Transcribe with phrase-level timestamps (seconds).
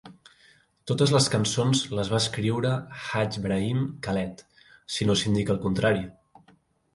[0.91, 4.43] Totes les cançons les va escriure Hadj Brahim Khaled,
[4.97, 6.05] si no s'indica el contrari.